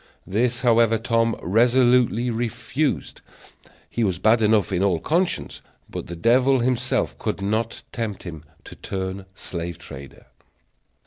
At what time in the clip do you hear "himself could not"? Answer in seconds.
6.57-7.83